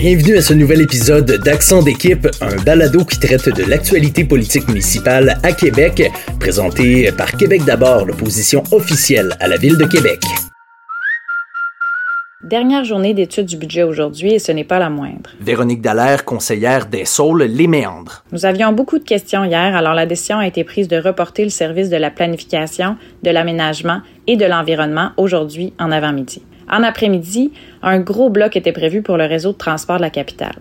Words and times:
Bienvenue 0.00 0.36
à 0.36 0.42
ce 0.42 0.54
nouvel 0.54 0.80
épisode 0.80 1.28
d'Accent 1.44 1.82
d'équipe, 1.82 2.28
un 2.40 2.54
balado 2.62 3.04
qui 3.04 3.18
traite 3.18 3.48
de 3.48 3.68
l'actualité 3.68 4.24
politique 4.24 4.68
municipale 4.68 5.40
à 5.42 5.50
Québec, 5.50 6.08
présenté 6.38 7.10
par 7.10 7.32
Québec 7.32 7.64
d'abord, 7.64 8.06
l'opposition 8.06 8.62
officielle 8.70 9.30
à 9.40 9.48
la 9.48 9.56
ville 9.56 9.76
de 9.76 9.86
Québec. 9.86 10.20
Dernière 12.44 12.84
journée 12.84 13.12
d'étude 13.12 13.46
du 13.46 13.56
budget 13.56 13.82
aujourd'hui 13.82 14.34
et 14.34 14.38
ce 14.38 14.52
n'est 14.52 14.62
pas 14.62 14.78
la 14.78 14.88
moindre. 14.88 15.30
Véronique 15.40 15.82
Dallaire, 15.82 16.24
conseillère 16.24 16.86
des 16.86 17.04
Saules, 17.04 17.42
les 17.42 17.66
méandres. 17.66 18.22
Nous 18.30 18.46
avions 18.46 18.70
beaucoup 18.70 19.00
de 19.00 19.04
questions 19.04 19.42
hier, 19.42 19.74
alors 19.74 19.94
la 19.94 20.06
décision 20.06 20.38
a 20.38 20.46
été 20.46 20.62
prise 20.62 20.86
de 20.86 20.96
reporter 20.96 21.42
le 21.42 21.50
service 21.50 21.90
de 21.90 21.96
la 21.96 22.12
planification, 22.12 22.96
de 23.24 23.30
l'aménagement 23.30 24.02
et 24.28 24.36
de 24.36 24.44
l'environnement 24.44 25.10
aujourd'hui 25.16 25.72
en 25.80 25.90
avant-midi. 25.90 26.40
En 26.70 26.82
après-midi, 26.82 27.52
un 27.82 28.00
gros 28.00 28.30
bloc 28.30 28.56
était 28.56 28.72
prévu 28.72 29.02
pour 29.02 29.16
le 29.16 29.24
réseau 29.24 29.52
de 29.52 29.58
transport 29.58 29.96
de 29.96 30.02
la 30.02 30.10
capitale. 30.10 30.56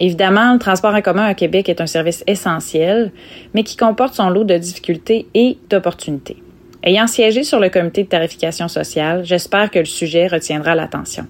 Évidemment, 0.00 0.54
le 0.54 0.58
transport 0.58 0.94
en 0.94 1.02
commun 1.02 1.26
à 1.26 1.34
Québec 1.34 1.68
est 1.68 1.82
un 1.82 1.86
service 1.86 2.24
essentiel, 2.26 3.12
mais 3.52 3.64
qui 3.64 3.76
comporte 3.76 4.14
son 4.14 4.30
lot 4.30 4.44
de 4.44 4.56
difficultés 4.56 5.26
et 5.34 5.58
d'opportunités. 5.68 6.42
Ayant 6.82 7.06
siégé 7.06 7.42
sur 7.42 7.60
le 7.60 7.68
comité 7.68 8.04
de 8.04 8.08
tarification 8.08 8.66
sociale, 8.66 9.22
j'espère 9.24 9.70
que 9.70 9.78
le 9.78 9.84
sujet 9.84 10.26
retiendra 10.26 10.74
l'attention. 10.74 11.26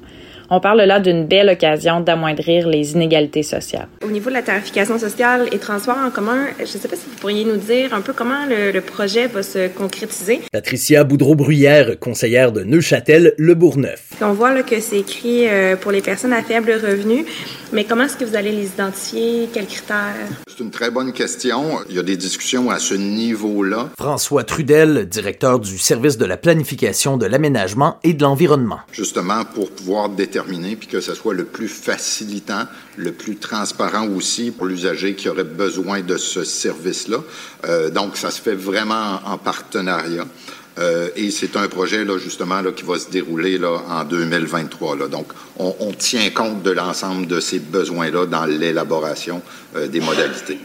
On 0.52 0.58
parle 0.58 0.82
là 0.82 0.98
d'une 0.98 1.26
belle 1.26 1.48
occasion 1.48 2.00
d'amoindrir 2.00 2.66
les 2.66 2.94
inégalités 2.94 3.44
sociales. 3.44 3.86
Au 4.04 4.10
niveau 4.10 4.30
de 4.30 4.34
la 4.34 4.42
tarification 4.42 4.98
sociale 4.98 5.46
et 5.52 5.58
transport 5.58 5.96
en 6.04 6.10
commun, 6.10 6.46
je 6.58 6.62
ne 6.62 6.66
sais 6.66 6.88
pas 6.88 6.96
si 6.96 7.04
vous 7.08 7.16
pourriez 7.20 7.44
nous 7.44 7.56
dire 7.56 7.94
un 7.94 8.00
peu 8.00 8.12
comment 8.12 8.46
le, 8.48 8.80
projet 8.80 9.28
va 9.28 9.44
se 9.44 9.68
concrétiser. 9.68 10.40
Patricia 10.50 11.04
Boudreau-Bruyère, 11.04 12.00
conseillère 12.00 12.50
de 12.50 12.64
Neuchâtel, 12.64 13.34
Le 13.38 13.54
Bourgneuf. 13.54 14.08
On 14.20 14.32
voit 14.32 14.52
là, 14.52 14.64
que 14.64 14.80
c'est 14.80 14.98
écrit 14.98 15.46
euh, 15.46 15.76
pour 15.76 15.92
les 15.92 16.00
personnes 16.00 16.32
à 16.32 16.42
faible 16.42 16.72
revenu, 16.72 17.24
mais 17.72 17.84
comment 17.84 18.04
est-ce 18.04 18.16
que 18.16 18.24
vous 18.24 18.34
allez 18.34 18.50
les 18.50 18.66
identifier? 18.66 19.48
Quels 19.54 19.66
critères? 19.66 20.16
C'est 20.48 20.64
une 20.64 20.72
très 20.72 20.90
bonne 20.90 21.12
question. 21.12 21.78
Il 21.88 21.94
y 21.94 22.00
a 22.00 22.02
des 22.02 22.16
discussions 22.16 22.70
à 22.70 22.80
ce 22.80 22.94
niveau-là. 22.94 23.90
François 23.96 24.42
Trudel, 24.42 25.06
directeur 25.06 25.60
du 25.60 25.78
service 25.78 26.18
de 26.18 26.24
la 26.24 26.36
planification 26.36 27.16
de 27.16 27.26
l'aménagement 27.26 27.98
et 28.02 28.14
de 28.14 28.22
l'environnement. 28.24 28.80
Justement, 28.92 29.44
pour 29.44 29.70
pouvoir 29.70 30.08
déterminer 30.08 30.39
puis 30.44 30.88
que 30.88 31.00
ce 31.00 31.14
soit 31.14 31.34
le 31.34 31.44
plus 31.44 31.68
facilitant, 31.68 32.64
le 32.96 33.12
plus 33.12 33.36
transparent 33.36 34.06
aussi 34.08 34.50
pour 34.50 34.66
l'usager 34.66 35.14
qui 35.14 35.28
aurait 35.28 35.44
besoin 35.44 36.00
de 36.00 36.16
ce 36.16 36.44
service-là. 36.44 37.18
Euh, 37.66 37.90
donc, 37.90 38.16
ça 38.16 38.30
se 38.30 38.40
fait 38.40 38.54
vraiment 38.54 39.20
en 39.24 39.38
partenariat. 39.38 40.26
Euh, 40.78 41.08
et 41.16 41.30
c'est 41.30 41.56
un 41.56 41.68
projet, 41.68 42.04
là, 42.04 42.16
justement, 42.18 42.62
là, 42.62 42.72
qui 42.72 42.84
va 42.84 42.98
se 42.98 43.10
dérouler 43.10 43.58
là, 43.58 43.82
en 43.88 44.04
2023. 44.04 44.96
Là. 44.96 45.08
Donc, 45.08 45.26
on, 45.58 45.74
on, 45.80 45.92
tient 45.92 46.30
compte 46.30 46.62
de 46.62 46.70
l'ensemble 46.70 47.26
de 47.26 47.40
ces 47.40 47.58
besoins-là 47.58 48.26
dans 48.26 48.46
l'élaboration 48.46 49.42
euh, 49.76 49.88
des 49.88 50.00
modalités. 50.00 50.58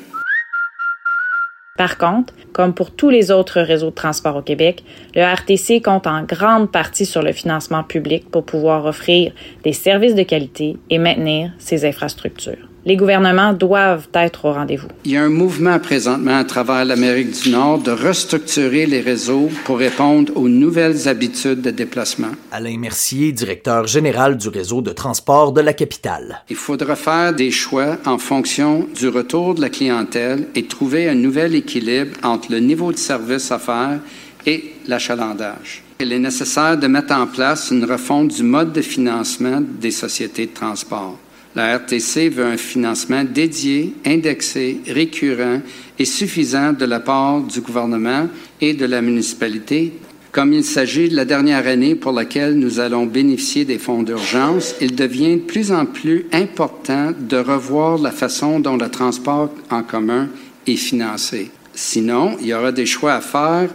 Par 1.78 1.98
contre, 1.98 2.34
comme 2.54 2.74
pour 2.74 2.92
tous 2.92 3.10
les 3.10 3.32
autres 3.32 3.60
réseaux 3.60 3.90
de 3.90 3.96
transport 3.96 4.38
au 4.38 4.42
Québec, 4.42 4.84
le 5.14 5.22
RTC 5.22 5.82
compte 5.82 6.08
en 6.08 6.24
grande 6.24 6.72
partie 6.72 7.06
sur 7.06 7.22
le 7.22 7.34
financement 7.34 7.84
public 7.84 8.32
pour 8.32 8.46
pouvoir 8.46 8.86
offrir 8.86 9.34
des 9.64 9.74
services 9.74 10.16
de 10.16 10.24
qualité 10.24 10.78
et 10.90 10.98
maintenir 10.98 11.52
ses 11.60 11.86
infrastructures 11.86 12.70
les 12.86 12.96
gouvernements 12.96 13.54
doivent 13.54 14.08
être 14.14 14.46
au 14.46 14.54
rendez-vous. 14.54 14.88
Il 15.04 15.12
y 15.12 15.18
a 15.18 15.24
un 15.24 15.30
mouvement 15.30 15.80
présentement 15.80 16.38
à 16.38 16.44
travers 16.44 16.86
l'Amérique 16.86 17.42
du 17.42 17.50
Nord 17.50 17.80
de 17.80 17.92
restructurer 17.92 18.86
les 18.86 19.02
réseaux 19.02 19.50
pour 19.66 19.80
répondre 19.80 20.32
aux 20.36 20.48
nouvelles 20.48 21.08
habitudes 21.08 21.62
de 21.62 21.72
déplacement. 21.72 22.32
Alain 22.52 22.78
Mercier, 22.78 23.32
directeur 23.32 23.88
général 23.88 24.38
du 24.38 24.50
réseau 24.50 24.82
de 24.82 24.92
transport 24.92 25.52
de 25.52 25.62
la 25.62 25.74
capitale. 25.74 26.44
Il 26.50 26.56
faudra 26.56 26.96
faire 26.96 27.34
des 27.34 27.52
choix 27.52 27.98
en 28.06 28.20
fonction 28.20 28.88
du 28.96 29.08
retour 29.08 29.56
de 29.56 29.62
la 29.62 29.70
clientèle 29.70 30.48
et 30.54 30.66
trouver 30.66 31.10
un 31.10 31.16
nouvel 31.16 31.56
équilibre 31.56 32.16
entre 32.24 32.52
le 32.52 32.60
niveau 32.60 32.92
de 32.92 32.98
service 32.98 33.52
à 33.52 33.58
faire 33.58 34.00
et 34.46 34.76
l'achalandage. 34.88 35.84
Il 36.00 36.12
est 36.12 36.20
nécessaire 36.20 36.78
de 36.78 36.88
mettre 36.88 37.14
en 37.14 37.26
place 37.26 37.72
une 37.72 37.86
refonte 37.86 38.28
du 38.28 38.44
mode 38.44 38.74
de 38.74 38.82
financement 38.82 39.62
des 39.62 39.92
sociétés 39.92 40.46
de 40.46 40.54
transport. 40.54 41.18
La 41.56 41.78
RTC 41.78 42.28
veut 42.30 42.46
un 42.46 42.58
financement 42.58 43.24
dédié, 43.24 43.94
indexé, 44.06 44.82
récurrent 44.88 45.62
et 45.98 46.04
suffisant 46.04 46.74
de 46.74 46.84
la 46.84 47.00
part 47.00 47.42
du 47.42 47.62
gouvernement 47.62 48.28
et 48.60 48.74
de 48.74 48.86
la 48.86 49.02
municipalité. 49.02 49.94
Comme 50.34 50.52
il 50.52 50.66
s'agit 50.66 51.08
de 51.08 51.16
la 51.16 51.24
dernière 51.24 51.66
année 51.66 51.96
pour 51.96 52.12
laquelle 52.12 52.56
nous 52.56 52.82
allons 52.82 53.06
bénéficier 53.06 53.64
des 53.64 53.78
fonds 53.78 54.04
d'urgence, 54.04 54.76
il 54.82 54.96
devient 54.96 55.38
de 55.38 55.42
plus 55.42 55.72
en 55.72 55.86
plus 55.86 56.26
important 56.34 57.14
de 57.18 57.38
revoir 57.38 58.00
la 58.00 58.12
façon 58.12 58.60
dont 58.60 58.76
le 58.76 58.90
transport 58.90 59.50
en 59.70 59.82
commun 59.82 60.28
est 60.68 60.76
financé. 60.76 61.52
Sinon, 61.74 62.36
il 62.42 62.48
y 62.48 62.54
aura 62.54 62.74
des 62.74 62.86
choix 62.86 63.14
à 63.14 63.22
faire 63.22 63.70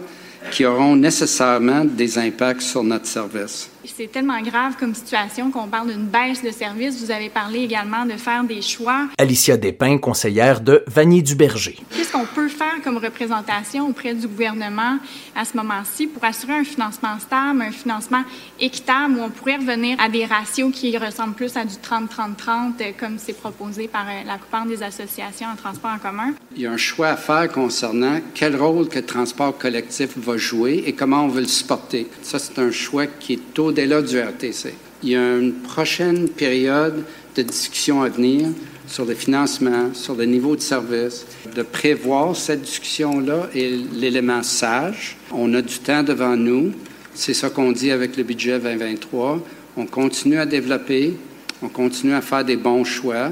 qui 0.51 0.65
auront 0.65 0.95
nécessairement 0.95 1.83
des 1.83 2.19
impacts 2.19 2.61
sur 2.61 2.83
notre 2.83 3.07
service. 3.07 3.69
C'est 3.85 4.11
tellement 4.11 4.41
grave 4.41 4.75
comme 4.79 4.93
situation 4.93 5.49
qu'on 5.49 5.67
parle 5.67 5.91
d'une 5.91 6.05
baisse 6.05 6.43
de 6.43 6.51
service. 6.51 7.03
Vous 7.03 7.11
avez 7.11 7.29
parlé 7.29 7.59
également 7.59 8.05
de 8.05 8.11
faire 8.11 8.43
des 8.43 8.61
choix. 8.61 9.07
Alicia 9.17 9.57
Despins, 9.57 9.97
conseillère 9.97 10.61
de 10.61 10.83
Vanier-du-Berger. 10.87 11.77
Qu'est-ce 11.95 12.11
qu'on 12.11 12.25
peut 12.25 12.47
faire 12.47 12.81
comme 12.83 12.97
représentation 12.97 13.87
auprès 13.87 14.13
du 14.13 14.27
gouvernement 14.27 14.97
à 15.35 15.45
ce 15.45 15.57
moment-ci 15.57 16.07
pour 16.07 16.23
assurer 16.23 16.53
un 16.53 16.63
financement 16.63 17.19
stable, 17.19 17.61
un 17.61 17.71
financement 17.71 18.23
équitable 18.59 19.15
où 19.17 19.23
on 19.23 19.29
pourrait 19.29 19.57
revenir 19.57 19.97
à 19.99 20.09
des 20.09 20.25
ratios 20.25 20.71
qui 20.71 20.95
ressemblent 20.97 21.35
plus 21.35 21.55
à 21.57 21.65
du 21.65 21.75
30-30-30 21.75 22.95
comme 22.99 23.17
c'est 23.17 23.33
proposé 23.33 23.87
par 23.87 24.05
euh, 24.07 24.23
la 24.25 24.37
plupart 24.37 24.65
des 24.65 24.83
associations 24.83 25.47
en 25.51 25.55
transport 25.55 25.91
en 25.91 25.99
commun? 25.99 26.33
Il 26.55 26.61
y 26.61 26.67
a 26.67 26.71
un 26.71 26.77
choix 26.77 27.09
à 27.09 27.17
faire 27.17 27.51
concernant 27.51 28.19
quel 28.35 28.55
rôle 28.55 28.87
que 28.89 28.99
le 28.99 29.05
transport 29.05 29.57
collectif 29.57 30.17
va 30.17 30.37
jouer 30.37 30.83
et 30.85 30.93
comment 30.93 31.25
on 31.25 31.27
veut 31.27 31.41
le 31.41 31.47
supporter. 31.47 32.07
Ça, 32.21 32.39
c'est 32.39 32.59
un 32.59 32.71
choix 32.71 33.07
qui 33.07 33.33
est 33.33 33.53
au-delà 33.71 34.01
du 34.01 34.19
RTC. 34.19 34.73
Il 35.01 35.09
y 35.09 35.15
a 35.15 35.37
une 35.37 35.53
prochaine 35.53 36.27
période 36.27 37.05
de 37.35 37.41
discussion 37.41 38.01
à 38.01 38.09
venir 38.09 38.49
sur 38.85 39.05
le 39.05 39.13
financement, 39.13 39.93
sur 39.93 40.13
le 40.13 40.25
niveau 40.25 40.57
de 40.57 40.61
service, 40.61 41.25
de 41.55 41.63
prévoir 41.63 42.35
cette 42.35 42.63
discussion-là 42.63 43.49
et 43.55 43.69
l'élément 43.93 44.43
sage. 44.43 45.15
On 45.31 45.53
a 45.53 45.61
du 45.61 45.79
temps 45.79 46.03
devant 46.03 46.35
nous. 46.35 46.73
C'est 47.13 47.33
ça 47.33 47.49
qu'on 47.49 47.71
dit 47.71 47.91
avec 47.91 48.17
le 48.17 48.23
budget 48.23 48.59
2023. 48.59 49.39
On 49.77 49.85
continue 49.85 50.37
à 50.37 50.45
développer, 50.45 51.15
on 51.61 51.69
continue 51.69 52.13
à 52.13 52.21
faire 52.21 52.43
des 52.43 52.57
bons 52.57 52.83
choix, 52.83 53.31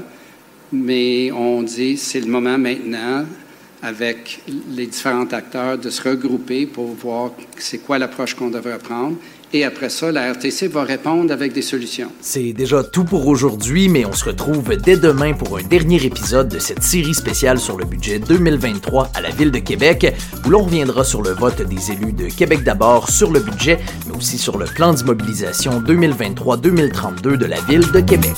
mais 0.72 1.34
on 1.34 1.64
dit 1.64 1.98
c'est 1.98 2.22
le 2.22 2.28
moment 2.28 2.58
maintenant 2.58 3.26
avec 3.82 4.42
les 4.72 4.88
différents 4.88 5.28
acteurs 5.32 5.78
de 5.78 5.90
se 5.90 6.02
regrouper 6.02 6.66
pour 6.66 6.88
voir 6.88 7.32
c'est 7.58 7.80
quoi 7.80 7.98
l'approche 7.98 8.36
qu'on 8.36 8.50
devrait 8.50 8.80
prendre 8.80 9.18
et 9.54 9.64
après 9.64 9.90
ça, 9.90 10.12
la 10.12 10.32
RTC 10.32 10.68
va 10.68 10.84
répondre 10.84 11.32
avec 11.32 11.54
des 11.54 11.62
solutions. 11.62 12.12
C'est 12.22 12.54
déjà 12.54 12.84
tout 12.84 13.04
pour 13.04 13.28
aujourd'hui, 13.28 13.90
mais 13.90 14.06
on 14.06 14.14
se 14.14 14.26
retrouve 14.26 14.76
dès 14.76 14.98
demain 14.98 15.34
pour 15.34 15.58
un 15.58 15.64
dernier 15.64 16.04
épisode 16.06 16.50
de 16.50 16.60
cette 16.60 16.84
série 16.84 17.14
spéciale 17.14 17.60
sur 17.60 17.78
le 17.78 17.86
budget 17.86 18.20
2023 18.20 19.12
à 19.14 19.22
la 19.22 19.30
Ville 19.30 19.52
de 19.52 19.60
Québec, 19.60 20.14
où 20.46 20.50
l'on 20.50 20.64
reviendra 20.64 21.04
sur 21.04 21.22
le 21.22 21.32
vote 21.32 21.62
des 21.62 21.92
élus 21.92 22.14
de 22.14 22.28
Québec 22.28 22.64
d'abord 22.64 23.10
sur 23.10 23.32
le 23.32 23.40
budget, 23.40 23.80
mais 24.08 24.16
aussi 24.16 24.38
sur 24.38 24.58
le 24.58 24.66
plan 24.66 24.94
d'immobilisation 24.94 25.82
2023-2032 25.82 27.38
de 27.38 27.46
la 27.46 27.60
Ville 27.62 27.90
de 27.92 28.00
Québec. 28.02 28.36